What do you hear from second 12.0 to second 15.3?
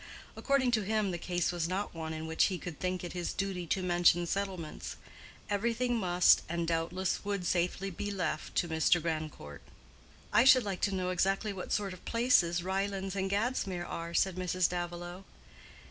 places Ryelands and Gadsmere are," said Mrs. Davilow.